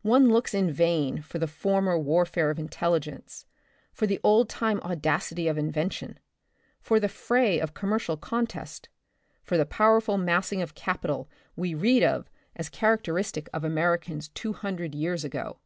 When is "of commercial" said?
7.58-8.16